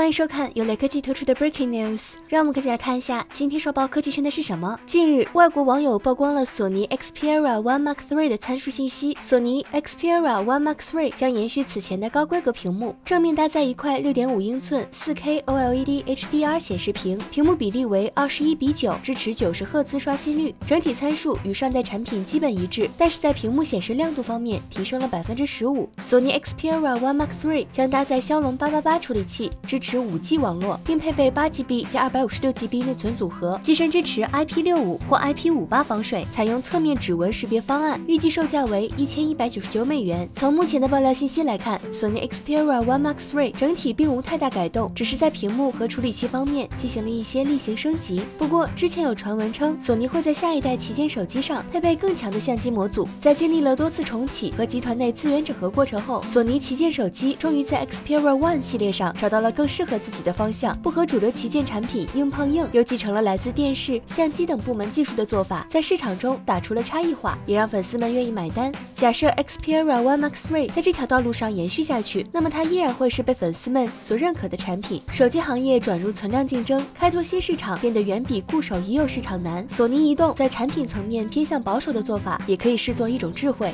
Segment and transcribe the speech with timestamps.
[0.00, 4.80] 欢迎收看由雷科技推出的 Breaking News，让我们赶紧来看一下今天刷爆科技圈的是什么。
[4.86, 9.14] 近日，外国网友曝光了索尼 Xperia One Mark III 的参数信息。
[9.20, 20.54] 索尼 Xperia One Mark III 将延续此前的高规格屏幕，正面搭载一块6.5英寸 4K OLED HDR 显示屏，屏幕比例为21比9，支持90赫兹刷新率。
[20.66, 25.86] 整体参数与上代产品基本一致，但是在屏幕显示亮度方面提升了百分之十五。
[25.98, 29.89] 索尼 Xperia One Mark III 将搭载骁龙888处理器，支持。
[29.90, 40.28] 持五 G 网络，并配备八 GB 加二百五十六 GB 内存组合，机身支持 IP 六五或 IP 五八防水，采用侧面指纹识别方案，预计售价为一千一百九十九美元。
[40.36, 48.22] 从目前的爆料信息来看，索尼 Xperia One Max 3整体并无太大改动，只是在屏幕和处理器方面进行了一些例行升级。
[48.38, 53.08] 不过，之前有传闻称，索尼会在下一代旗舰手机上配备更强的相机模组。
[53.20, 59.84] 在经历了多次重启和集团内资源整合过程后，索尼旗舰手机终于在 Xperia One 系列上找到了更适。
[59.90, 68.72] 合自己的方向，不和主流旗舰产品硬碰硬，又继承了来自电视、相机等部门技术的做法，在市场中打出了差异化，也让粉丝们愿意买单。
[68.94, 75.02] 假设 Xperia One Max 3在这条道路上延续下去，那么它依然会是被粉丝们所认可的产品。
[75.10, 79.68] 手机行业转入存量竞争，开拓新市场变得远比固守已有市场难。
[79.68, 83.72] 索尼移动在产品层面偏向保守的做法，也可以视作一种智慧。